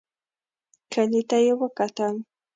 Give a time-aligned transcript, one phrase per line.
[0.91, 2.15] کلي ته يې وکتل.